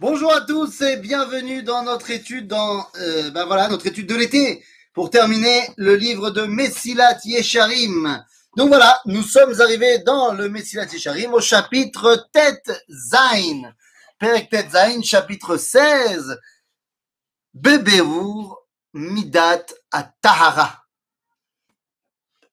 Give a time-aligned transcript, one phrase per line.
[0.00, 4.64] Bonjour à tous et bienvenue dans notre étude dans euh, ben notre étude de l'été
[4.94, 8.24] pour terminer le livre de Messilat Yesharim.
[8.56, 13.74] Donc voilà, nous sommes arrivés dans le Messilat Yesharim au chapitre Tet Zain.
[14.18, 16.40] Perek Tet Zain, chapitre 16.
[17.52, 19.66] Beberour Midat
[20.22, 20.82] Tahara.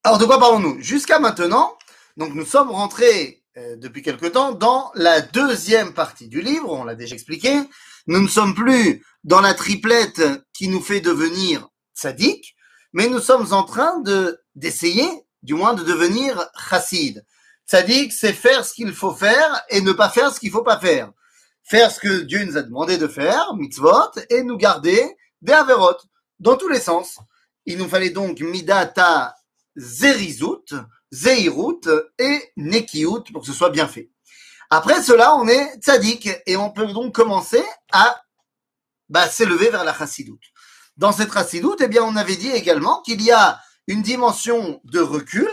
[0.03, 0.81] Alors de quoi parlons-nous?
[0.81, 1.77] Jusqu'à maintenant,
[2.17, 3.36] donc nous sommes rentrés
[3.77, 7.53] depuis quelque temps dans la deuxième partie du livre, on l'a déjà expliqué.
[8.05, 10.21] Nous ne sommes plus dans la triplette
[10.53, 12.55] qui nous fait devenir sadique,
[12.93, 15.09] mais nous sommes en train de d'essayer,
[15.43, 17.25] du moins, de devenir chassid.
[17.65, 20.79] Sadique, c'est faire ce qu'il faut faire et ne pas faire ce qu'il faut pas
[20.79, 21.11] faire.
[21.63, 25.53] Faire ce que Dieu nous a demandé de faire, mitzvot, et nous garder des
[26.39, 27.17] dans tous les sens.
[27.65, 29.35] Il nous fallait donc midata
[29.75, 30.73] zerizut,
[31.11, 31.81] zeirut
[32.19, 34.09] et nekiut pour que ce soit bien fait.
[34.69, 38.21] Après cela, on est tzaddik et on peut donc commencer à
[39.09, 40.43] bah, s'élever vers la chassidoute.
[40.97, 44.99] Dans cette chassidoute, eh bien, on avait dit également qu'il y a une dimension de
[44.99, 45.49] recul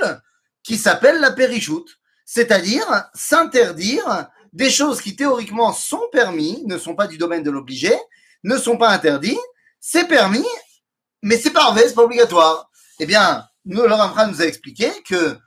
[0.65, 7.07] qui s'appelle la périchoute, c'est-à-dire s'interdire des choses qui théoriquement sont permis, ne sont pas
[7.07, 7.95] du domaine de l'obligé,
[8.43, 9.39] ne sont pas interdits,
[9.79, 10.47] c'est permis,
[11.23, 12.71] mais c'est pas c'est pas obligatoire.
[12.99, 15.39] Eh bien, nous, Laurent nous a expliqué que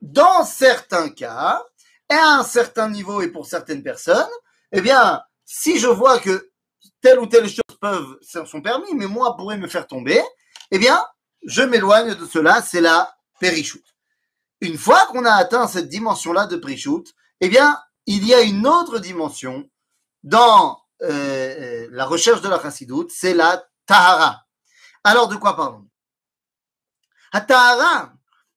[0.00, 1.62] dans certains cas,
[2.08, 4.28] à un certain niveau et pour certaines personnes,
[4.72, 6.50] eh bien, si je vois que
[7.00, 10.22] telle ou telle chose peuvent, sont permis, mais moi pourrait me faire tomber,
[10.70, 11.04] eh bien,
[11.46, 13.84] je m'éloigne de cela, c'est la périchoute.
[14.60, 18.66] Une fois qu'on a atteint cette dimension-là de périchoute, eh bien, il y a une
[18.66, 19.68] autre dimension
[20.22, 24.46] dans euh, euh la recherche de la chassidoute, c'est la tahara.
[25.04, 25.90] Alors, de quoi parlons-nous?
[27.32, 28.15] La tahara,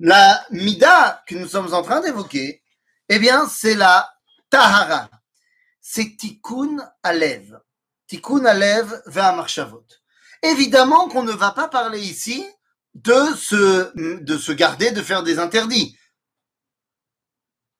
[0.00, 2.62] La mida que nous sommes en train d'évoquer,
[3.08, 4.12] eh bien, c'est la
[4.50, 5.08] tahara.
[5.80, 7.60] C'est tikkun alev.
[8.08, 9.86] Tikkun alev ve'amarchavot.
[10.42, 12.44] Évidemment qu'on ne va pas parler ici
[12.94, 15.96] de se, de se garder, de faire des interdits.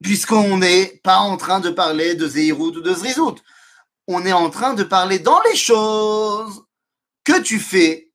[0.02, 3.36] Puisqu'on n'est pas en train de parler de Zeirut ou de Zrizout.
[4.06, 6.64] On est en train de parler dans les choses
[7.24, 8.12] que tu fais,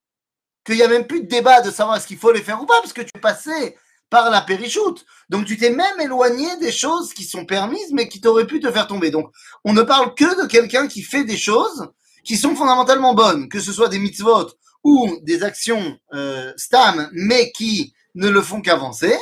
[0.64, 2.66] qu'il n'y a même plus de débat de savoir est-ce qu'il faut les faire ou
[2.66, 3.78] pas, parce que tu es passé
[4.10, 5.06] par la périchoute.
[5.30, 8.72] Donc tu t'es même éloigné des choses qui sont permises, mais qui t'auraient pu te
[8.72, 9.12] faire tomber.
[9.12, 9.32] Donc
[9.64, 11.90] on ne parle que de quelqu'un qui fait des choses
[12.24, 14.48] qui sont fondamentalement bonnes, que ce soit des mitzvot
[14.84, 19.16] ou des actions euh, stam, mais qui ne le font qu'avancer.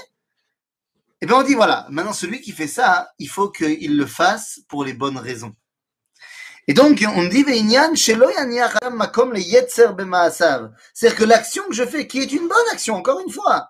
[1.21, 4.61] Et bien on dit voilà, maintenant celui qui fait ça, il faut qu'il le fasse
[4.67, 5.53] pour les bonnes raisons.
[6.69, 7.93] Et donc, on dit, c'est-à-dire
[11.17, 13.69] que l'action que je fais, qui est une bonne action, encore une fois,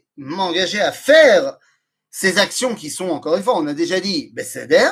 [0.17, 1.57] m'engager à faire
[2.09, 4.89] ces actions qui sont, encore une fois, on a déjà dit, Besséder,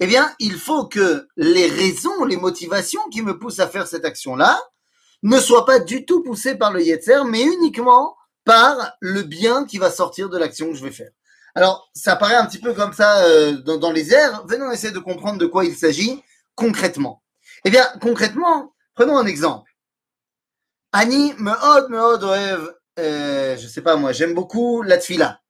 [0.00, 4.04] eh bien, il faut que les raisons, les motivations qui me poussent à faire cette
[4.04, 4.60] action-là
[5.22, 9.78] ne soient pas du tout poussées par le Yetzer, mais uniquement par le bien qui
[9.78, 11.10] va sortir de l'action que je vais faire.
[11.54, 14.46] Alors, ça paraît un petit peu comme ça euh, dans, dans, les airs.
[14.46, 16.22] Venons essayer de comprendre de quoi il s'agit
[16.54, 17.22] concrètement.
[17.64, 19.70] Eh bien, concrètement, prenons un exemple.
[20.92, 25.40] Annie meod meod oev euh, je sais pas moi, j'aime beaucoup la tfila.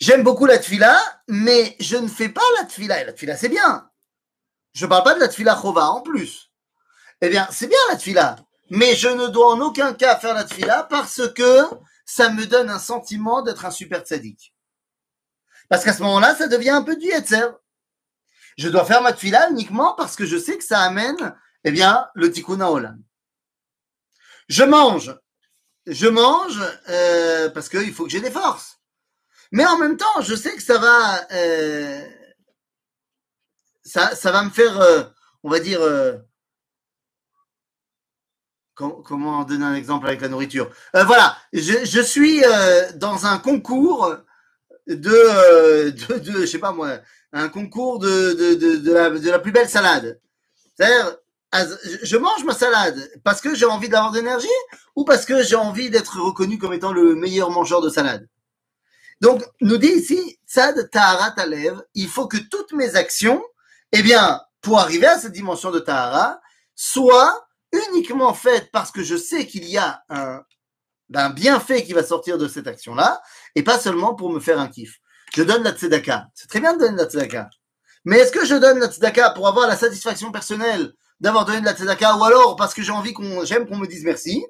[0.00, 0.98] J'aime beaucoup la tfila,
[1.28, 3.02] mais je ne fais pas la tfila.
[3.02, 3.90] Et la tfila, c'est bien.
[4.72, 6.50] Je parle pas de la tfila chova en plus.
[7.20, 8.36] Eh bien, c'est bien la tfila.
[8.70, 11.64] mais je ne dois en aucun cas faire la tfila parce que
[12.06, 14.54] ça me donne un sentiment d'être un super tzaddik.
[15.68, 17.46] Parce qu'à ce moment-là, ça devient un peu du yetzer.
[18.56, 21.34] Je dois faire ma tfila uniquement parce que je sais que ça amène,
[21.64, 23.02] eh bien, le tikkun olam.
[24.50, 25.16] Je mange.
[25.86, 28.80] Je mange euh, parce qu'il faut que j'ai des forces.
[29.52, 32.04] Mais en même temps, je sais que ça va, euh,
[33.84, 35.04] ça, va me faire, euh,
[35.44, 35.80] on va dire,
[38.74, 40.68] com- comment donner un exemple avec la nourriture?
[40.94, 42.42] Voilà, je, suis
[42.96, 44.16] dans un concours
[44.88, 46.98] de, de, de, je sais pas moi,
[47.32, 50.20] un concours de, de, de, la, la plus belle salade.
[50.76, 51.16] C'est-à-dire,
[51.52, 54.48] je mange ma salade parce que j'ai envie d'avoir de l'énergie
[54.94, 58.28] ou parce que j'ai envie d'être reconnu comme étant le meilleur mangeur de salade?
[59.20, 63.42] Donc, nous dit ici, Tzad Tahara Talev, il faut que toutes mes actions,
[63.92, 66.40] eh bien, pour arriver à cette dimension de Tahara,
[66.74, 70.42] soient uniquement faites parce que je sais qu'il y a un,
[71.14, 73.20] un bienfait qui va sortir de cette action-là,
[73.54, 75.00] et pas seulement pour me faire un kiff.
[75.34, 76.28] Je donne la tzedaka.
[76.34, 77.50] C'est très bien de donner la tzedaka.
[78.04, 81.64] Mais est-ce que je donne la tzedaka pour avoir la satisfaction personnelle d'avoir donné de
[81.64, 84.44] la tzedaka, ou alors parce que j'ai envie qu'on, j'aime qu'on me dise merci?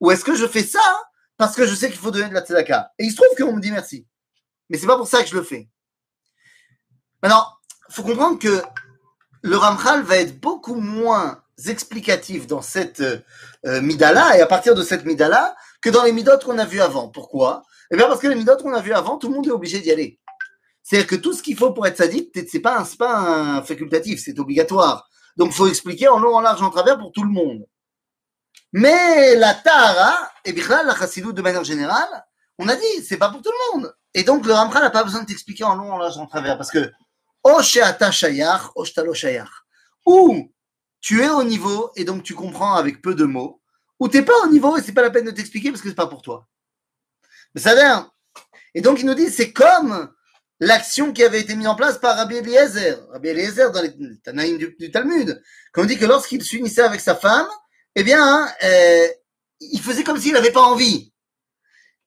[0.00, 1.02] Ou est-ce que je fais ça
[1.36, 2.92] parce que je sais qu'il faut donner de la tzedaka?
[2.98, 4.06] Et il se trouve qu'on me dit merci.
[4.68, 5.68] Mais c'est pas pour ça que je le fais.
[7.22, 7.46] Maintenant,
[7.90, 8.62] faut comprendre que
[9.42, 14.82] le Ramchal va être beaucoup moins explicatif dans cette euh, midala et à partir de
[14.82, 17.08] cette midala que dans les midotes qu'on a vues avant.
[17.08, 17.62] Pourquoi?
[17.90, 19.80] Eh bien parce que les midotes qu'on a vues avant, tout le monde est obligé
[19.80, 20.18] d'y aller.
[20.82, 24.20] C'est-à-dire que tout ce qu'il faut pour être sadique, c'est pas un, pas un facultatif,
[24.22, 25.08] c'est obligatoire.
[25.36, 27.66] Donc faut expliquer en long, en large, en travers pour tout le monde.
[28.72, 32.26] Mais la Tahara, et bien la Chassidut de manière générale,
[32.58, 33.94] on a dit, c'est pas pour tout le monde.
[34.14, 36.56] Et donc le Ramchal n'a pas besoin de t'expliquer en long, en large, en travers,
[36.56, 36.90] parce que
[37.48, 39.48] O she'ata shayach, o she'ta lo shayach.
[40.04, 40.52] Ou
[41.00, 43.62] tu es au niveau et donc tu comprends avec peu de mots,
[44.00, 45.94] ou t'es pas au niveau et c'est pas la peine de t'expliquer parce que c'est
[45.94, 46.48] pas pour toi.
[47.54, 48.10] Mais ça l'air.
[48.74, 50.12] Et donc il nous dit, c'est comme
[50.60, 53.06] l'action qui avait été mise en place par Rabbi Eliezer.
[53.10, 53.92] Rabbi Eliezer dans les
[54.22, 55.42] Tanaïm du, Talmud,
[55.72, 57.48] quand on dit que lorsqu'il s'unissait avec sa femme,
[57.94, 59.08] eh bien, euh,
[59.60, 61.12] il faisait comme s'il n'avait pas envie.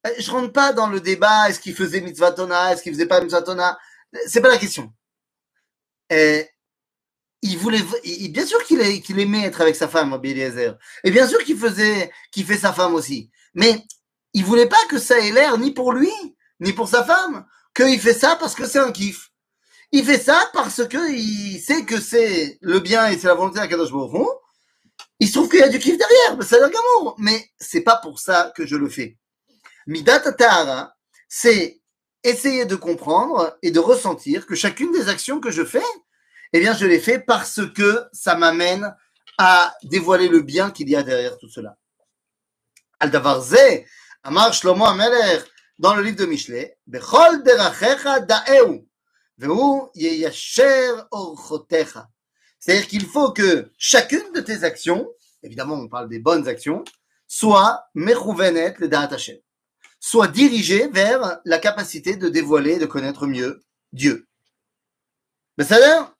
[0.07, 3.06] Euh, Je rentre pas dans le débat, est-ce qu'il faisait mitzvah tona, est-ce qu'il faisait
[3.06, 3.78] pas mitzvah tona.
[4.28, 4.92] C'est pas la question.
[6.12, 6.44] Euh,
[7.42, 7.81] il voulait,
[8.30, 10.78] bien sûr qu'il aimait être avec sa femme, Rabbi Eliezer.
[11.04, 13.31] Et bien sûr qu'il faisait, qu'il fait sa femme aussi.
[13.54, 13.81] Mais
[14.34, 16.12] il voulait pas que ça ait l'air ni pour lui,
[16.60, 17.45] ni pour sa femme,
[17.86, 19.31] qu'il fait ça parce que c'est un kiff.
[19.92, 23.60] Il fait ça parce que il sait que c'est le bien et c'est la volonté
[23.60, 24.28] d'Akadosh Baruch.
[25.20, 27.16] Il se trouve qu'il y a du kiff derrière, mais c'est gamour.
[27.18, 29.18] Mais c'est pas pour ça que je le fais.
[29.88, 30.96] Midat Tahara,
[31.28, 31.81] c'est
[32.24, 35.84] essayer de comprendre et de ressentir que chacune des actions que je fais,
[36.54, 38.94] eh bien, je les fais parce que ça m'amène
[39.38, 41.78] à dévoiler le bien qu'il y a derrière tout cela.
[43.00, 43.86] Al davar ze,
[44.24, 45.46] amar Shlomo Amelech,
[45.80, 48.86] dans le livre de Michelet, Bechol da'eu.
[52.60, 55.10] C'est-à-dire qu'il faut que chacune de tes actions,
[55.44, 56.84] évidemment on parle des bonnes actions,
[57.28, 58.90] soit mechouvenet le
[60.02, 64.28] soit dirigée vers la capacité de dévoiler, de connaître mieux Dieu.
[65.58, 66.14] Mais ça l'air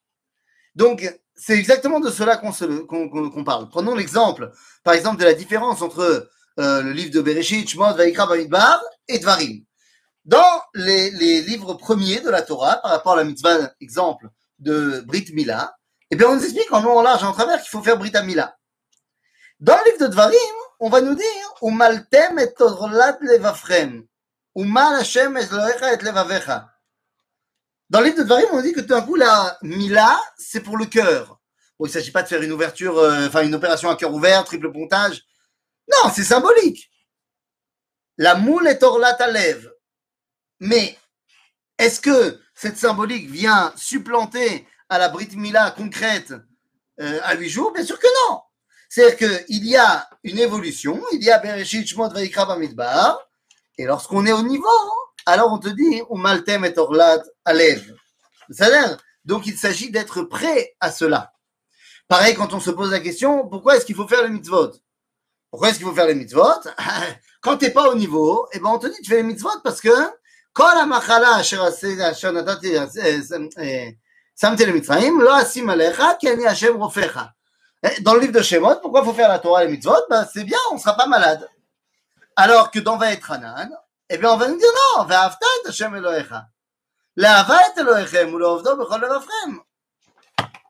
[0.74, 3.68] donc, c'est exactement de cela qu'on parle.
[3.68, 4.52] Prenons l'exemple,
[4.84, 9.18] par exemple, de la différence entre euh, le livre de Bereshit, Shemot, Vaikra, Bamidbar et
[9.18, 9.64] Dvarim.
[10.24, 15.26] Dans les, livres premiers de la Torah, par rapport à la mitzvah, exemple, de Brit
[15.32, 15.74] Mila,
[16.10, 18.12] eh bien, on nous explique en long, en large en travers qu'il faut faire Brit
[18.24, 18.56] Mila.
[19.58, 20.36] Dans le livre de Dvarim,
[20.80, 24.04] on va nous dire, et torlat levafrem.
[24.56, 26.68] Umal Hashem et et levavecha.
[27.88, 30.76] Dans le livre de Dvarim, on dit que tout d'un coup, la Mila, c'est pour
[30.76, 31.40] le cœur.
[31.80, 34.70] Il ne s'agit pas de faire une ouverture, euh, une opération à cœur ouvert, triple
[34.70, 35.22] pontage.
[35.90, 36.90] Non, c'est symbolique.
[38.18, 39.70] La moule est orlat à lèvres.
[40.60, 40.96] Mais
[41.78, 46.34] est-ce que cette symbolique vient supplanter à la Brit Mila concrète
[47.00, 47.72] euh, à huit jours?
[47.72, 48.40] Bien sûr que non.
[48.88, 52.58] C'est-à-dire qu'il y a une évolution, il y a Bereshit, Shmot, Vaikra,
[53.78, 54.66] et lorsqu'on est au niveau,
[55.24, 57.22] alors on te dit, Umaltem et orlat.
[58.50, 61.32] C'est-à-dire, donc il s'agit d'être prêt à cela.
[62.08, 64.72] Pareil, quand on se pose la question, pourquoi est-ce qu'il faut faire les mitzvot?
[65.50, 66.60] Pourquoi est-ce qu'il faut faire les mitzvot?
[67.40, 69.60] Quand tu n'es pas au niveau, eh ben on te dit, tu fais les mitzvot
[69.64, 69.88] parce que
[70.52, 70.66] Dans
[78.14, 79.94] le livre de Shemot, pourquoi faut faire la Torah et les mitzvot?
[80.08, 81.48] Ben, C'est bien, on ne sera pas malade.
[82.36, 83.70] Alors que dans Vaet Hanan,
[84.08, 86.46] eh bien on va nous dire non, ve'afta et Hashem Elohecha.
[87.16, 89.60] Le'ava et Elohechem, ou le'ovdo bechol levavchem.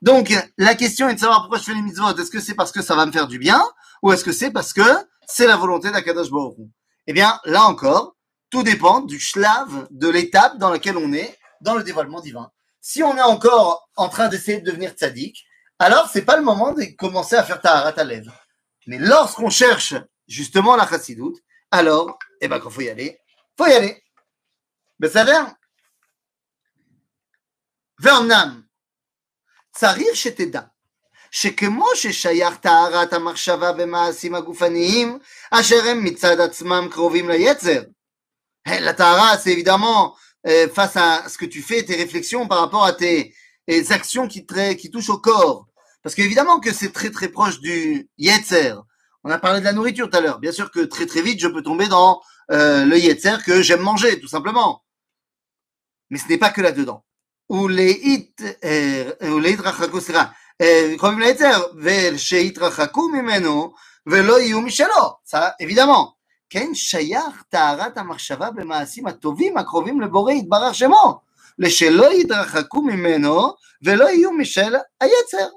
[0.02, 2.16] Donc, la question est de savoir pourquoi je fais les mitzvot.
[2.16, 3.62] Est-ce que c'est parce que ça va me faire du bien?
[4.02, 4.82] ou est-ce que c'est parce que
[5.26, 6.56] c'est la volonté d'Akadosh Baruch
[7.06, 8.16] Eh bien, là encore,
[8.50, 12.50] tout dépend du schlave, de l'étape dans laquelle on est dans le dévoilement divin.
[12.80, 15.44] Si on est encore en train d'essayer de devenir tzaddik,
[15.78, 18.34] alors c'est pas le moment de commencer à faire taharat à lèvres.
[18.86, 19.94] Mais lorsqu'on cherche
[20.26, 21.36] justement la chassidoute,
[21.70, 23.20] alors, eh ben, quand faut y aller,
[23.56, 24.02] faut y aller.
[24.98, 25.56] Mais ça vient.
[27.98, 28.66] Vernam.
[29.74, 30.72] Tsarir chez Teda.
[31.31, 35.19] שכמו ששייך טהרת המחשבה במעשים הגופניים,
[35.51, 37.81] אשר הם מצד עצמם קרובים ליצר.
[38.67, 40.15] La tahara, c'est évidemment
[40.47, 43.35] euh, face à ce que tu fais, tes réflexions par rapport à tes,
[43.67, 44.45] tes actions qui,
[44.79, 45.67] qui touchent au corps.
[46.01, 48.75] Parce qu'évidemment que c'est très très proche du yetzer.
[49.23, 50.39] On a parlé de la nourriture tout à l'heure.
[50.39, 53.81] Bien sûr que très très vite, je peux tomber dans euh, le yetzer que j'aime
[53.81, 54.83] manger, tout simplement.
[56.09, 57.03] Mais ce n'est pas que là-dedans.
[57.49, 57.91] Ou les
[60.59, 60.97] hit, euh, ou les sera.
[60.97, 63.73] קרובים ליצר, ושיתרחקו ממנו
[64.07, 65.13] ולא יהיו משלו.
[65.61, 66.15] évidemment.
[66.49, 71.21] כן שייך טהרת המחשבה במעשים הטובים הקרובים לבורא יתברך שמו,
[71.59, 73.53] לשלא יתרחקו ממנו
[73.83, 75.47] ולא יהיו משל היצר.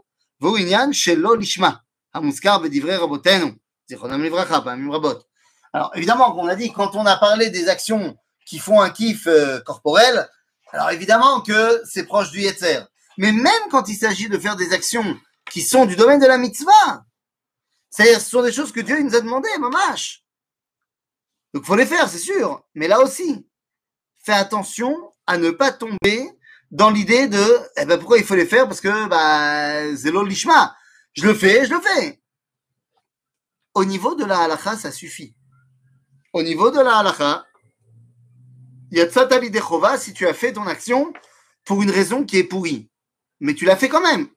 [0.41, 1.71] והוא עניין שלא לשמה,
[2.15, 3.47] המוזכר בדברי רבותינו,
[3.89, 5.29] זיכרונם לברכה, פעמים רבות.
[5.75, 9.27] Alors évidemment, on a dit, quand on a parlé des actions qui font un kiff
[9.27, 10.27] euh, corporel,
[10.73, 12.81] alors évidemment que c'est proche du Yetzer.
[13.18, 15.20] Mais même quand il s'agit de faire des actions
[15.52, 17.06] qui sont du domaine de la mitzvah,
[17.90, 20.24] c'est-à-dire ce sont des choses que Dieu nous a demandé, mamash.
[21.54, 22.64] Donc il faut les faire, c'est sûr.
[22.74, 23.48] Mais là aussi,
[24.24, 24.96] fais attention
[25.28, 26.30] à ne pas tomber
[26.72, 28.68] dans l'idée de eh ben pourquoi il faut les faire?
[28.68, 30.76] Parce que bah c'est lishma.
[31.14, 32.20] Je le fais, je le fais.
[33.76, 35.36] Au niveau de la halakha, ça suffit.
[36.34, 37.46] Au niveau de la halakha,
[38.92, 41.14] il y a chova si tu as fait ton action
[41.64, 42.90] pour une raison qui est pourrie
[43.43, 44.29] mais tu l'as fait quand même.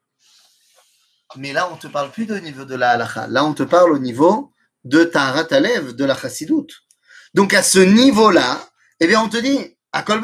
[1.37, 3.27] Mais là, on ne te parle plus de niveau de la halacha.
[3.27, 6.73] Là, on te parle au niveau de ta ratalev, de la chassidoute.
[7.33, 8.59] Donc, à ce niveau-là,
[8.99, 10.21] eh bien, on te dit, à Kol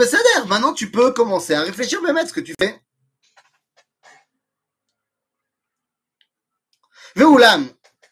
[0.47, 2.79] maintenant, tu peux commencer à réfléchir, même à ce que tu fais.
[7.17, 7.67] ואולם,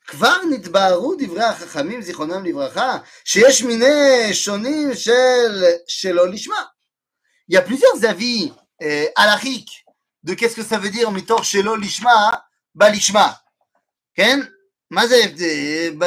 [0.07, 6.63] כבר נתבהרו דברי החכמים, זיכרונם לברכה, שיש מיני שונים של שלא לשמה.
[7.47, 8.51] Il y a plusieurs avis
[8.81, 9.85] euh, halachiques
[10.23, 13.35] de qu'est-ce que ça veut dire mitor shelo lishma ba lishma.
[14.15, 14.39] כן?
[14.91, 15.21] מה זה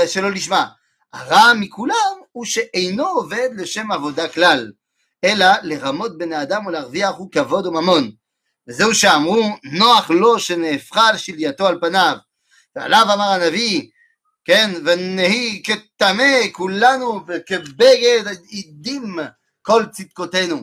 [0.06, 0.66] שלא לשמה?
[1.12, 4.72] הרע מכולם הוא שאינו עובד לשם עבודה כלל,
[5.24, 8.10] אלא לרמות בני אדם ולהרוויח הוא כבוד וממון.
[8.68, 12.16] וזהו שאמרו, נוח לו שנהפכה על שלייתו על פניו.
[12.76, 13.88] ועליו אמר הנביא,
[14.44, 19.18] כן, ונהי כטמא כולנו כבגד עדים
[19.62, 20.56] כל צדקותינו.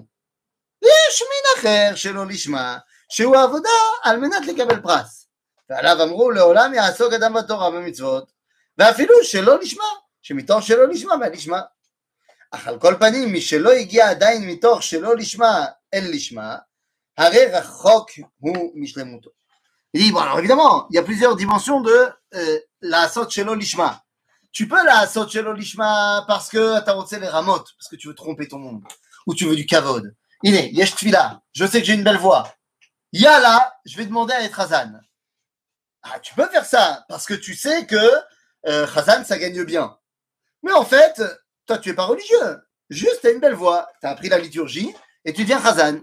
[0.83, 2.77] ויש מין אחר שלא לשמה,
[3.09, 3.69] שהוא העבודה
[4.03, 5.27] על מנת לקבל פרס.
[5.69, 8.31] ועליו אמרו לעולם יעסוק אדם בתורה במצוות,
[8.77, 9.83] ואפילו שלא נשמע,
[10.21, 11.59] שמתוך שלא נשמע והנשמע.
[12.51, 16.55] אך על כל פנים, מי שלא הגיע עדיין מתוך שלא לשמה אל לשמה,
[17.17, 19.29] הרי רחוק הוא משלמותו.
[19.95, 23.55] Il dit, bon, alors évidemment, il y a plusieurs dimensions de euh, la sot shelo
[23.55, 24.03] lishma.
[24.51, 28.09] Tu peux la sot shelo lishma parce que tu as les ramotes, parce que tu
[28.09, 28.83] veux tromper ton monde,
[29.25, 30.13] ou tu veux du kavod.
[30.43, 32.53] Il est, yesh tfila, je sais que j'ai une belle voix,
[33.12, 34.92] Yala, je vais demander à être Hazan.
[36.02, 37.96] Ah, tu peux faire ça, parce que tu sais que
[38.66, 39.96] euh, Hazan, ça gagne bien.
[40.62, 41.22] Mais en fait,
[41.66, 42.62] toi, tu es pas religieux.
[42.88, 43.88] Juste, tu as une belle voix.
[44.00, 46.00] Tu as appris la liturgie et tu deviens Hazan.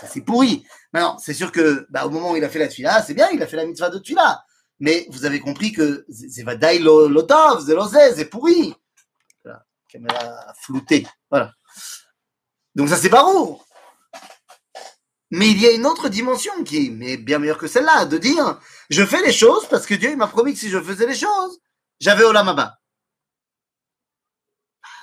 [0.00, 0.66] Ça, c'est pourri.
[0.92, 3.30] Maintenant, c'est sûr que bah, au moment où il a fait la tfila, c'est bien,
[3.30, 4.44] il a fait la mitzvah de tfila.
[4.80, 8.74] Mais vous avez compris que c'est vadai lotov, c'est c'est pourri.
[9.44, 11.06] Voilà, caméra floutée.
[11.30, 11.52] Voilà.
[12.74, 13.60] Donc ça, c'est où
[15.32, 18.60] mais il y a une autre dimension qui est bien meilleure que celle-là, de dire
[18.90, 21.58] je fais les choses parce que Dieu m'a promis que si je faisais les choses,
[22.00, 22.78] j'avais Olamaba.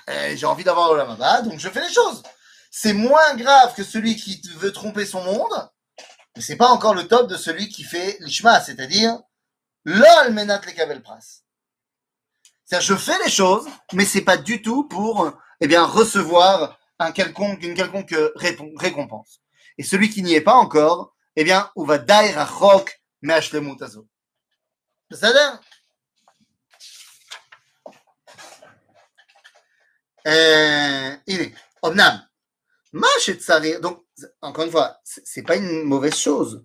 [0.07, 2.21] J'ai envie d'avoir Olamaba, donc je fais les choses.
[2.69, 5.69] C'est moins grave que celui qui veut tromper son monde,
[6.35, 9.19] mais c'est pas encore le top de celui qui fait l'ishma, c'est-à-dire
[9.83, 11.17] l'ol menat le pras.
[12.65, 17.65] C'est-à-dire je fais les choses, mais c'est pas du tout pour eh recevoir une quelconque
[18.35, 19.41] récompense.
[19.78, 24.06] Et celui qui n'y est pas encore, eh bien, on va dair rachok me'ashlemut azot.
[25.10, 25.56] בסדר?
[30.26, 31.44] הנה,
[31.86, 32.16] אמנם,
[32.92, 33.98] מה שצריך, donc,
[34.42, 36.64] encore une fois, c'est pas une mauvaise chose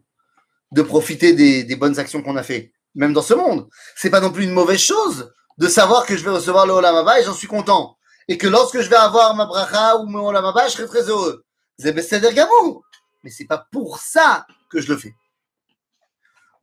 [0.71, 3.67] de profiter des, des bonnes actions qu'on a fait, même dans ce monde.
[3.95, 7.07] C'est pas non plus une mauvaise chose de savoir que je vais recevoir le Olam
[7.17, 7.97] et j'en suis content.
[8.27, 11.43] Et que lorsque je vais avoir ma bracha ou mon Olam je serai très heureux.
[11.77, 12.83] C'est Besséder Gamou
[13.23, 15.13] mais c'est pas pour ça que je le fais.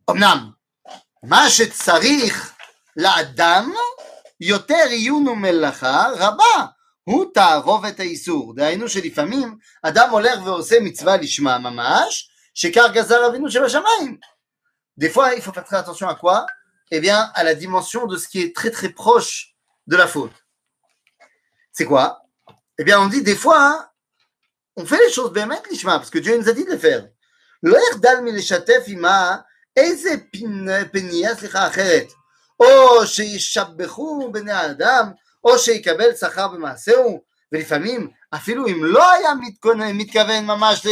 [0.06, 0.54] Omnam,
[1.22, 2.34] ma shetzarich
[2.96, 3.72] לאדם
[4.40, 6.66] יותר עיון ומלאכה רבה,
[7.04, 8.54] הוא תערובת האיסור.
[8.54, 14.18] דהיינו שלפעמים אדם הולך ועושה מצווה לשמה ממש, שכך גזר אבינו שבשמיים.
[14.98, 16.46] Des fois, il faut faire très attention à quoi
[16.90, 19.54] Eh bien, à la dimension de ce qui est très très proche
[19.86, 20.32] de la faute.
[21.70, 22.22] C'est quoi
[22.78, 23.88] Eh bien, on dit des fois, hein,
[24.80, 26.78] on fait les choses bien mettre l'ishma, parce que Dieu nous a dit de le
[26.78, 27.06] faire.
[27.62, 29.36] לא יחדל מלשתף עמה
[29.76, 30.10] איזה
[30.92, 32.06] פנייה, סליחה, אחרת.
[32.60, 35.10] או שישבחו בני האדם,
[35.44, 37.22] או שיקבל שכר במעשהו,
[37.52, 40.86] ולפעמים, אפילו אם לא היה מתכונן, מתכוון ממש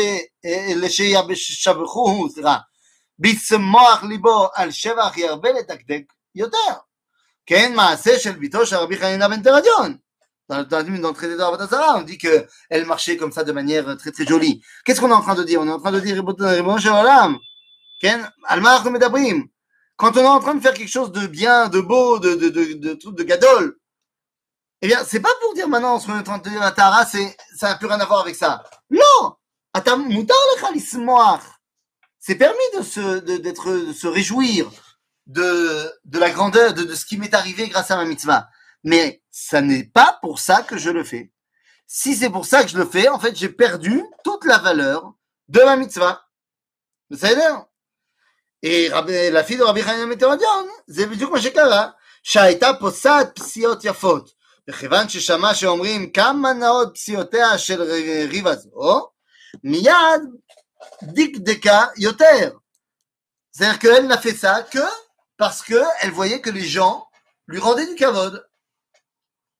[0.76, 2.56] לשישבחו, סליחה,
[3.18, 6.02] בשמוח ליבו על שבח ירבה לדקדק
[6.34, 6.74] יותר.
[7.46, 9.96] כן, מעשה של ביתו של רבי חנינא בן תרדיון.
[10.49, 11.35] dans le dans le traité
[11.95, 14.63] on dit qu'elle marchait comme ça de manière très très jolie.
[14.83, 15.61] Qu'est-ce qu'on est en train de dire?
[15.61, 16.23] On est en train de dire
[18.91, 19.43] Medabrim.
[19.95, 22.49] Quand on est en train de faire quelque chose de bien, de beau, de, de,
[22.49, 23.77] de, de, de, gadol,
[24.81, 26.71] eh bien, c'est pas pour dire maintenant ce qu'on est en train de dire à
[26.71, 28.63] Tara, c'est, ça n'a plus rien à voir avec ça.
[28.89, 29.35] Non!
[32.19, 34.71] C'est permis de se, d'être, de se réjouir
[35.27, 38.47] de, de la grandeur, de, de ce qui m'est arrivé grâce à ma mitzvah.
[38.82, 41.32] Mais ça n'est pas pour ça que je le fais.
[41.86, 45.14] Si c'est pour ça que je le fais, en fait, j'ai perdu toute la valeur
[45.48, 46.26] de ma mitzvah.
[47.10, 47.42] Vous savez
[48.62, 51.90] Et la fille de Rabbi Chaim Meteorodion, c'est בדיוק מה שקרה,
[52.22, 54.34] שהייתה פוסעת פסיעות יפות.
[54.68, 57.82] וכיוון ששמע שאומרים כמה נאות פסיעותיה של
[58.28, 59.08] ריבה זו,
[59.64, 60.22] מיד
[61.02, 62.56] דקדקה יותר.
[63.52, 64.84] C'est-à-dire qu'elle n'a fait ça que
[65.36, 67.06] parce qu'elle voyait que les gens
[67.46, 68.44] lui rendaient du kavod.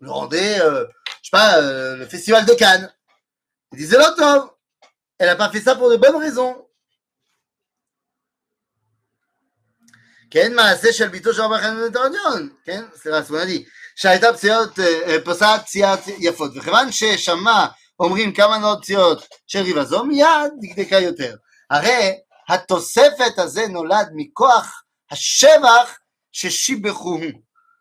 [0.00, 0.84] Lui rendaient, euh,
[1.22, 2.92] je sais pas, euh, le festival de Cannes.
[3.72, 4.48] Il disait l'automne.
[5.18, 6.64] Elle n'a pas fait ça pour de bonnes raisons.
[10.30, 13.64] כן, מעשה של ביתו של רבי חנין בן כן, סליחה, ספונדי,
[13.96, 14.78] שהייתה פציעות,
[15.24, 17.66] פוסעת פציעת יפות, וכיוון ששמע
[18.00, 21.36] אומרים כמה נאות פציעות של ריבה זו, מיד דקדקה יותר.
[21.70, 22.16] הרי
[22.48, 25.98] התוספת הזה נולד מכוח השבח
[26.32, 27.32] ששיבחו הוא.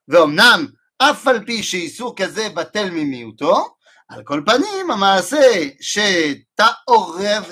[0.07, 0.67] ואומנם,
[0.98, 3.74] אף על פי שאיסור כזה בטל ממיעוטו,
[4.08, 7.50] על כל פנים, המעשה שתעורב,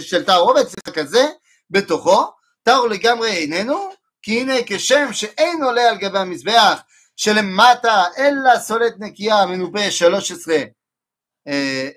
[0.00, 1.26] של תערובת כזה
[1.70, 2.26] בתוכו,
[2.62, 3.90] טהור לגמרי איננו,
[4.22, 6.80] כי הנה כשם שאין עולה על גבי המזבח
[7.16, 10.62] שלמטה אלא סולת נקייה מנופה 13 אה,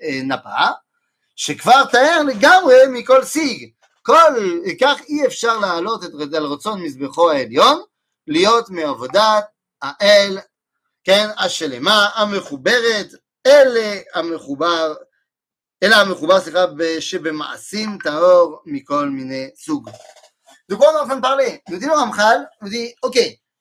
[0.02, 0.70] אה, נפה,
[1.36, 3.70] שכבר תאר לגמרי מכל סיג.
[4.02, 7.82] כל, כך אי אפשר להעלות את רצון מזבחו העליון,
[8.26, 9.44] להיות מעבודת
[9.82, 10.38] האל,
[11.03, 13.07] כן, השלמה, המחוברת,
[13.45, 14.93] אלה המחובר,
[15.83, 16.65] אלא המחובר, סליחה,
[16.99, 19.89] שבמעשים טהור מכל מיני סוג.
[20.69, 23.17] De quoi on est en train de parler Nous dit le Ramchal, nous dit, ok,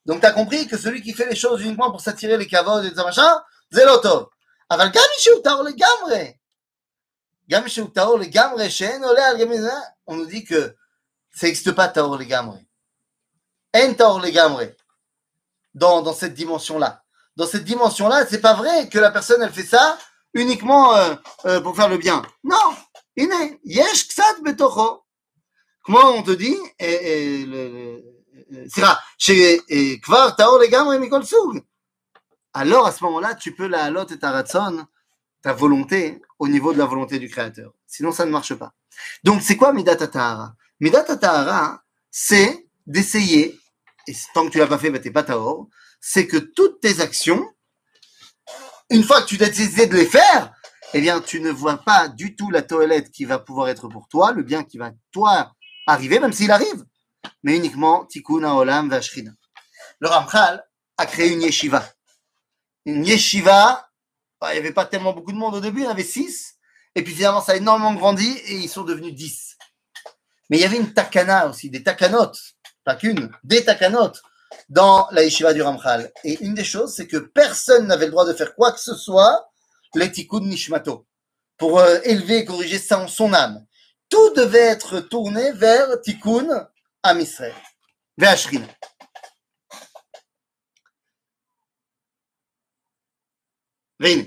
[0.07, 2.85] donc tu as compris que celui qui fait les choses uniquement pour s'attirer les cavodes
[2.85, 4.31] et tout ça machin, c'est l'auto.
[4.71, 6.33] אבל גם מי שהוא טהור לגמרי,
[7.51, 9.73] גם מי שהוא טהור לגמרי, שאין עולה על גמרי זה,
[10.11, 10.75] on nous dit que
[11.37, 12.59] ça n'existe pas טהור לגמרי.
[13.75, 14.67] אין טהור לגמרי
[15.75, 17.03] dans, dans cette dimension-là.
[17.42, 19.98] dans cette dimension-là, c'est pas vrai que la personne, elle fait ça
[20.36, 22.22] uniquement euh, euh, pour faire le bien.
[22.44, 22.76] Non,
[23.18, 25.04] yesh ksat betocho.
[25.84, 27.98] Comment on te dit et, et,
[32.54, 34.86] Alors à ce moment-là, tu peux la halot et ta ratson,
[35.42, 37.74] ta volonté, au niveau de la volonté du Créateur.
[37.88, 38.74] Sinon, ça ne marche pas.
[39.24, 40.54] Donc, c'est quoi Midat Tahara
[42.12, 43.58] c'est d'essayer
[44.08, 45.68] et tant que tu l'as pas fait, bah, t'es pas taor,
[46.00, 47.46] c'est que toutes tes actions,
[48.90, 50.54] une fois que tu as décidé de les faire,
[50.94, 54.08] eh bien, tu ne vois pas du tout la toilette qui va pouvoir être pour
[54.08, 55.54] toi, le bien qui va, toi,
[55.88, 56.86] arriver, même s'il arrive,
[57.44, 59.32] mais uniquement Tikkun Olam Vashchina.
[60.00, 60.64] Le Ramchal
[60.98, 61.88] a créé une yeshiva.
[62.86, 63.88] Une yeshiva,
[64.40, 66.04] bah, il n'y avait pas tellement beaucoup de monde au début, il y en avait
[66.04, 66.56] six,
[66.96, 69.56] et puis finalement ça a énormément grandi et ils sont devenus dix.
[70.50, 72.51] Mais il y avait une takana aussi, des takanotes,
[72.85, 74.23] pas qu'une, des takanotes
[74.69, 76.11] dans la yeshiva du Ramchal.
[76.25, 78.95] Et une des choses, c'est que personne n'avait le droit de faire quoi que ce
[78.95, 79.49] soit,
[79.95, 81.07] les tikkun nishmato,
[81.57, 83.67] pour euh, élever et corriger son, son âme
[84.09, 86.69] tout devait être tourné vers Tikkun
[87.03, 87.55] Am Israël,
[88.17, 88.67] vers Shrina.
[93.99, 94.27] והנה,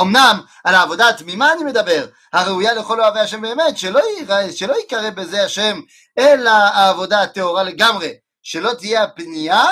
[0.00, 4.00] אמנם על העבודה התמימה אני מדבר, הראויה לכל אוהבי השם באמת, שלא,
[4.52, 5.80] שלא ייקרא בזה השם,
[6.18, 9.64] אלא העבודה הטהורה לגמרי, שלא תהיה הפנייה,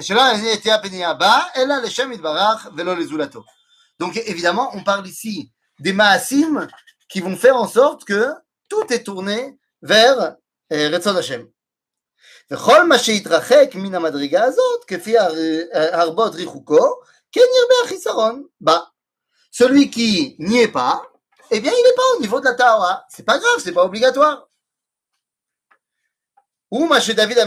[0.00, 0.22] שלא
[0.62, 3.42] תהיה הפנייה בה, אלא לשם יתברך ולא לזולתו.
[4.00, 6.68] Donc évidemment, on parle ici des maasim
[7.08, 8.32] qui vont faire en sorte que
[8.68, 10.36] tout est tourné vers
[10.72, 11.40] רצון השם.
[12.50, 15.14] וכל מה שהתרחק מן המדרגה הזאת, כפי
[15.72, 16.94] הרבות ריחוקו,
[18.60, 18.90] Bah,
[19.50, 21.02] celui qui n'y est pas,
[21.50, 23.04] eh bien, il n'est pas au niveau de la Tahora.
[23.08, 24.48] C'est pas grave, c'est pas obligatoire.
[26.70, 27.38] David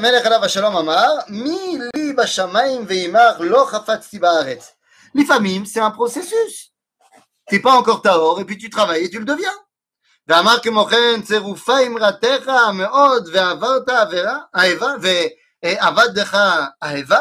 [5.13, 6.71] Les familles, c'est un processus.
[7.47, 9.54] Tu n'es pas encore Tahor et puis tu travailles et tu le deviens.
[10.27, 14.93] ואמר כמו כן, צירופה אמרתך מאוד ועברת עבירה, האיבה,
[15.63, 16.38] ועבדך
[16.82, 17.19] האיבה,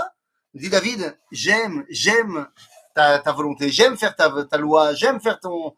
[0.54, 2.48] dit David, j'aime, j'aime
[2.94, 5.72] ta, ta, volonté, j'aime faire ta, ta loi, j'aime faire ton,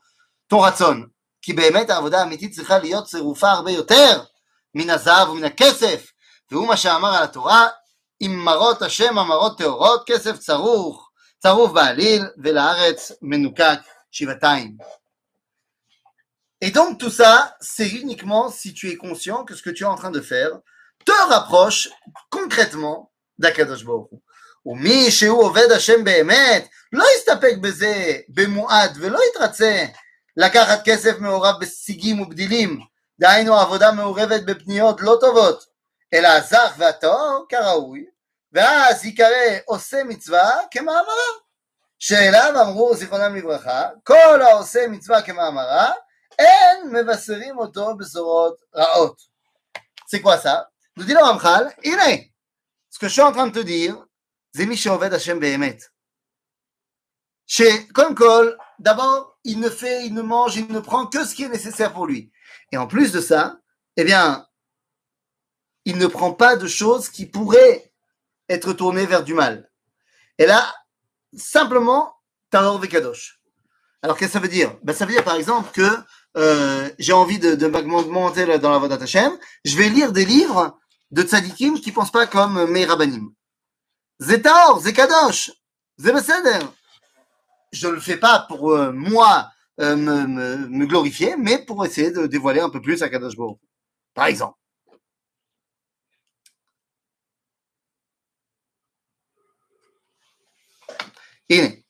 [0.48, 1.08] ton רצון.
[1.42, 4.24] כי באמת העבודה האמיתית צריכה להיות צירופה הרבה יותר
[4.74, 6.12] מן הזהב ומן הכסף.
[6.50, 7.68] והוא מה שאמר על התורה,
[8.20, 13.78] אם מרות השם המרות טהורות, כסף צרוך, צרוף בעליל, ולארץ מנוקק
[14.10, 14.76] שבעתיים.
[16.60, 19.86] Et donc tout ça, c'est uniquement si tu es conscient que ce que tu es
[19.86, 20.50] en train de faire
[21.04, 21.88] te rapproche
[22.30, 24.18] concrètement d'Akadosh Baruch Hu.
[24.66, 29.84] ומי שהוא עובד השם באמת, לא יסתפק בזה במועד ולא יתרצה
[30.36, 32.80] לקחת כסף מעורב בשיגים ובדילים,
[33.20, 35.64] דהיינו עבודה מעורבת בפניות לא טובות,
[36.14, 38.04] אלא הזך והטהור כראוי,
[38.52, 39.28] ואז ייקרא
[39.66, 41.24] עושה מצווה כמאמרה,
[41.98, 45.90] שאליו אמרו זיכרונם לברכה, כל העושה מצווה כמאמרה,
[50.07, 52.25] c'est quoi ça Nous dit le Ramchal, Ine,
[52.89, 54.05] ce que je suis en train de te dire,
[54.55, 55.79] Zemi Shoved Hashem Behemet.
[57.45, 61.43] Chez Konkol, d'abord, il ne fait, il ne mange, il ne prend que ce qui
[61.43, 62.31] est nécessaire pour lui.
[62.71, 63.59] Et en plus de ça,
[63.95, 64.45] eh bien,
[65.85, 67.93] il ne prend pas de choses qui pourraient
[68.49, 69.71] être tournées vers du mal.
[70.37, 70.73] Et là,
[71.35, 72.13] simplement,
[72.45, 73.41] tu Taror Vekadosh.
[74.01, 74.77] Alors, qu'est-ce que ça veut dire?
[74.83, 75.89] Ben, Ça veut dire, par exemple, que
[76.37, 79.31] euh, j'ai envie de, de m'augmenter dans la voie Hashem,
[79.65, 80.77] je vais lire des livres
[81.09, 83.31] de tzadikim qui pensent pas comme mes rabbanim.
[84.19, 85.51] Zetaor, Zekadosh,
[85.97, 86.59] Zebaseder.
[87.71, 92.27] Je ne le fais pas pour euh, moi euh, me, glorifier, mais pour essayer de
[92.27, 93.35] dévoiler un peu plus à Kadosh
[94.13, 94.57] par exemple.
[101.49, 101.83] Et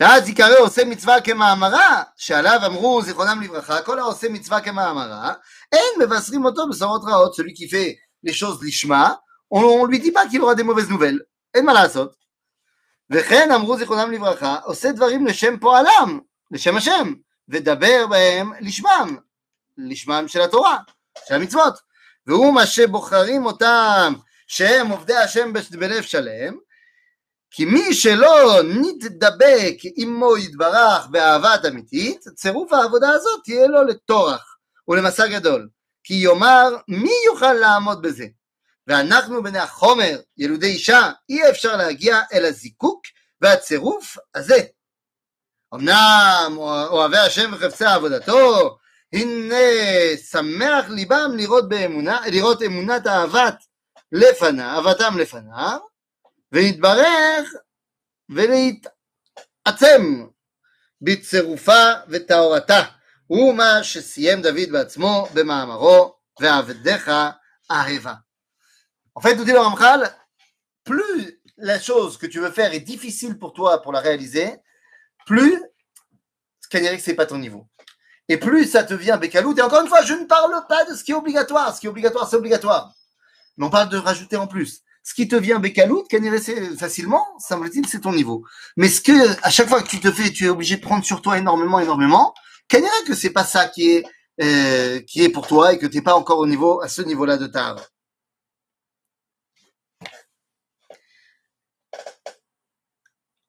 [0.00, 5.32] ואז ייקרא עושה מצווה כמאמרה, שעליו אמרו זיכרונם לברכה, כל העושה מצווה כמאמרה,
[5.72, 9.14] אין מבשרים אותו בשורות רעות, celui qui fait les choses לשמה,
[9.54, 11.18] on lui dit pas qu'il aura des mauvaises nouvelles,
[11.54, 12.14] אין מה לעשות.
[13.10, 16.20] וכן אמרו זיכרונם לברכה, עושה דברים לשם פועלם,
[16.50, 17.14] לשם השם,
[17.48, 19.16] ודבר בהם לשמם,
[19.78, 20.78] לשמם של התורה,
[21.28, 21.74] של המצוות.
[22.26, 24.14] והוא מה שבוחרים אותם
[24.46, 26.56] שהם עובדי השם בלב שלם,
[27.51, 34.57] כי מי שלא נתדבק עמו יתברך באהבת אמיתית, צירוף העבודה הזאת תהיה לו לטורח
[34.87, 35.69] ולמסע גדול.
[36.03, 38.25] כי יאמר מי יוכל לעמוד בזה?
[38.87, 43.01] ואנחנו בני החומר, ילודי אישה, אי אפשר להגיע אל הזיקוק
[43.41, 44.59] והצירוף הזה.
[45.73, 48.77] אמנם אוהבי השם וחפצי עבודתו,
[49.13, 49.55] הנה
[50.31, 53.55] שמח ליבם לראות באמונה, לראות אמונת אהבת
[54.11, 55.79] לפניו, אהבתם לפניו,
[56.52, 57.52] ויתברך
[58.28, 60.26] ולהתעצם
[61.00, 62.82] בצירופה וטהרתה,
[63.26, 67.10] הוא מה שסיים דוד בעצמו במאמרו ועבדיך
[67.70, 68.14] אהבה.
[69.16, 70.12] En fait, nous dit le Ramchal,
[70.82, 74.56] plus la chose que tu veux faire est difficile pour toi pour la réaliser,
[75.24, 75.62] plus
[76.70, 77.68] c'est c'est pas ton niveau.
[78.28, 79.56] Et plus ça te vient bécalout.
[79.56, 81.74] Et encore une fois, je ne parle pas de ce qui est obligatoire.
[81.74, 82.92] Ce qui est obligatoire, c'est obligatoire.
[83.56, 86.06] Mais on parle de rajouter en plus ce qui te vient bécaloute,
[86.78, 88.44] facilement, semble-t-il, c'est ton niveau.
[88.76, 89.12] Mais ce que,
[89.44, 91.78] à chaque fois que tu te fais, tu es obligé de prendre sur toi énormément,
[91.78, 92.34] énormément,
[92.70, 94.04] dirait que c'est pas ça qui est,
[94.42, 97.02] euh, qui est pour toi et que tu n'es pas encore au niveau, à ce
[97.02, 97.76] niveau-là de ta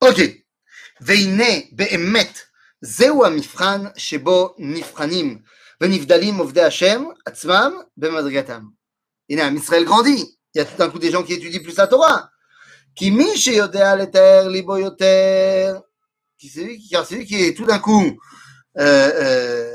[0.00, 0.20] Ok.
[1.00, 2.38] והנה באמת
[2.80, 5.38] זהו המבחן שבו נבחנים
[5.80, 8.62] ונבדלים עובדי השם עצמם במדרגתם.
[9.30, 11.75] הנה עם ישראל grandit il y a tout d'un coup des gens qui étudient plus
[11.75, 12.29] la Torah.
[12.95, 15.73] Qui miche yodea l'éther, libo yoter.
[16.37, 18.19] Qui c'est lui, lui qui est tout d'un coup.
[18.77, 19.73] Euh, euh,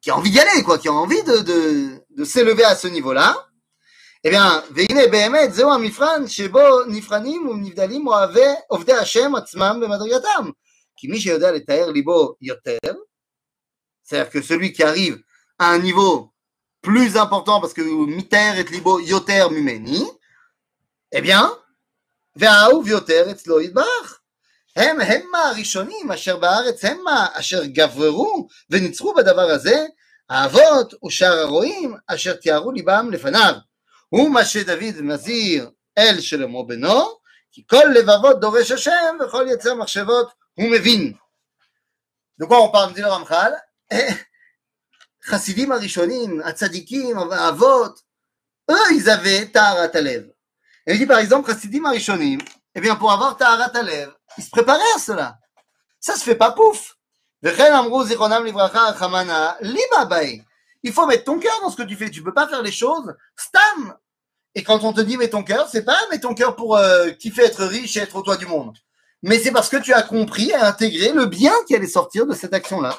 [0.00, 3.48] qui a envie d'y quoi, qui a envie de, s'élever à ce niveau-là,
[4.22, 8.12] eh bien, veine behemet zeo mifran shebo nifranim ou nivdalim ou
[8.70, 10.52] ovde Hashem atzmam bemadriyatam.
[10.96, 11.52] Qui miche yodea
[11.92, 12.78] libo yoter.
[14.02, 15.22] C'est-à-dire que celui qui arrive
[15.58, 16.33] à un niveau
[16.83, 20.03] plus important, parce que miter et libo yoter mumeni,
[21.11, 21.49] eh bien,
[22.35, 24.19] והאהוב יותר אצלו יתברך.
[24.75, 29.85] הם המה הראשונים אשר בארץ המה אשר גבררו וניצחו בדבר הזה,
[30.29, 33.53] האבות ושאר הרועים אשר תיארו ליבם לפניו.
[34.09, 37.19] הוא מה שדוד מזהיר אל שלמה בנו,
[37.51, 41.13] כי כל לבבות דורש השם וכל יצר מחשבות הוא מבין.
[42.41, 43.03] De quoi on parle, dit
[45.27, 48.01] le Ramchal חסידים הראשונים, הצדיקים, האבות,
[48.71, 50.23] eux, ils avaient טהרת הלב.
[50.87, 52.39] Et il dit par exemple, chassidim הראשונים,
[52.75, 55.37] eh bien pour avoir טהרת הלב, ils se préparaient à cela.
[55.99, 56.95] Ça se fait pas pouf.
[57.43, 60.41] וכן אמרו זיכרונם לברכה, חמנה, ליבה באי.
[60.83, 62.09] Il faut mettre ton cœur dans ce que tu fais.
[62.09, 63.95] Tu peux pas faire les choses stam.
[64.55, 67.11] Et quand on te dit mets ton cœur, c'est pas mets ton cœur pour euh,
[67.11, 68.77] kiffer être riche et être au toit du monde.
[69.21, 72.33] Mais c'est parce que tu as compris et intégré le bien qui allait sortir de
[72.33, 72.97] cette action-là.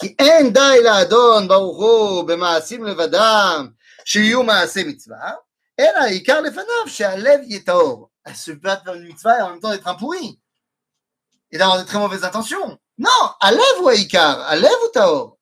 [0.00, 3.68] כי אין די לאדון ברוך הוא במעשים לבדם
[4.04, 5.32] שיהיו מעשי מצווה,
[5.80, 8.08] אלא העיקר לפניו שהלב יהיה טהור.
[8.28, 10.38] Elle se peut faire une mitzvah et en même temps être un pourri.
[11.50, 12.78] Et d'avoir de très mauvaises intentions.
[12.98, 13.08] Non,
[13.42, 15.36] הלב הוא העיקר, הלב הוא טהור.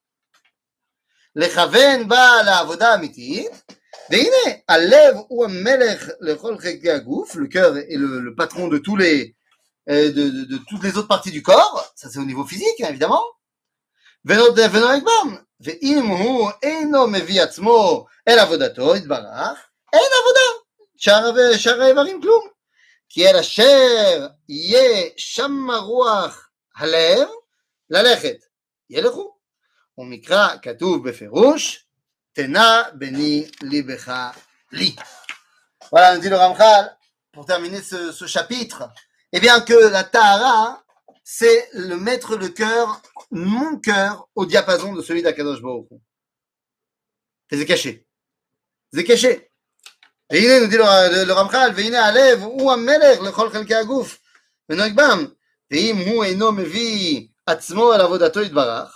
[1.37, 3.73] לכוון בה לעבודה האמיתית,
[4.11, 8.97] והנה, הלב הוא המלך לכל חלקי הגוף, le cœur est le, le patron de tous
[8.97, 9.35] les,
[9.91, 12.81] euh, de, de, de toutes les autres parties du corps, ça c'est au niveau physique,
[12.81, 13.25] hein, évidemment.
[14.25, 19.59] ונוד- ונוהג בם, ואם הוא אינו מביא עצמו אל עבודתו, יתברך,
[19.93, 20.63] אין עבודה,
[20.97, 22.49] שאר, שאר האיברים כלום.
[23.09, 27.29] כי אל אשר יהיה שם רוח הלב,
[27.91, 28.37] ללכת,
[28.91, 29.37] ילכו.
[29.99, 31.87] ומקרא כתוב בפירוש,
[32.33, 34.13] תנה בני ליבך
[34.73, 34.97] לי.
[35.93, 36.97] Voilà, nous dit le Ramchal,
[37.33, 38.89] pour terminer ce, ce chapitre,
[39.33, 40.83] eh bien que la Tahara,
[41.24, 45.88] c'est le mettre le cœur, mon cœur, au diapason de celui d'Akadosh Baruch.
[47.50, 48.08] C'est caché.
[48.94, 49.52] C'est caché.
[50.32, 53.72] Et il nous dit le, le, Ramchal, Veine Alev, ou à Amelech, le Chol Chelke
[53.72, 54.20] Agouf,
[54.70, 55.34] Venogbam,
[55.70, 58.92] Veim Hu Eino Mevi Atzmo al Avodato Idbarach.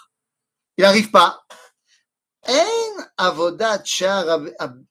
[0.77, 1.45] Il n'arrive pas.
[2.47, 4.39] En Avodat Shar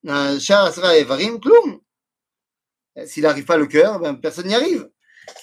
[0.07, 1.81] Asra Evarim Klum.
[3.07, 4.89] S'il n'arrive pas le cœur, ben personne n'y arrive.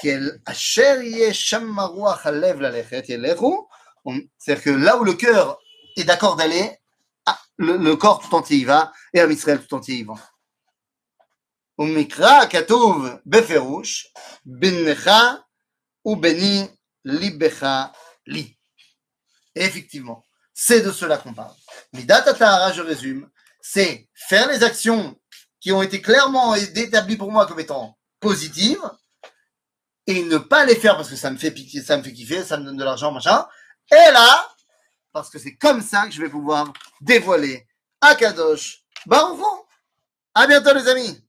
[0.00, 3.68] כי אל אשר יהיה שם רוח הלב ללכת, ילכו.
[4.08, 5.58] On- C'est-à-dire que là où le cœur
[5.96, 6.70] est d'accord d'aller,
[7.26, 10.14] ah, le, le corps tout entier y va, et Am Israël tout entier y va.
[11.78, 14.12] ומקרא כתוב בפירוש,
[14.46, 15.10] בנך
[16.06, 16.66] ובני
[17.04, 17.66] ליבך
[18.26, 18.54] לי.
[19.58, 20.22] Et effectivement,
[20.54, 21.54] c'est de cela qu'on parle.
[21.92, 23.28] Midat Tahara, je résume,
[23.62, 25.18] c'est faire les actions
[25.60, 28.82] qui ont été clairement établies pour moi comme étant positives
[30.17, 32.43] et ne pas les faire parce que ça me fait piquer, ça me fait kiffer,
[32.43, 33.45] ça me donne de l'argent, machin.
[33.91, 34.47] Et là,
[35.11, 37.67] parce que c'est comme ça que je vais pouvoir dévoiler
[37.99, 39.43] Akadosh Baruch Hu.
[40.33, 41.21] À bientôt les amis